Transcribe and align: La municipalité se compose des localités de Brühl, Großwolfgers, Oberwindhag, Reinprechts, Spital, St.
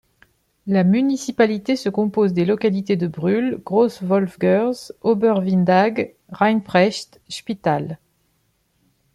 La 0.65 0.83
municipalité 0.83 1.75
se 1.75 1.87
compose 1.87 2.33
des 2.33 2.43
localités 2.43 2.95
de 2.95 3.05
Brühl, 3.05 3.61
Großwolfgers, 3.63 4.91
Oberwindhag, 5.01 6.15
Reinprechts, 6.31 7.21
Spital, 7.29 7.83
St. 7.83 7.99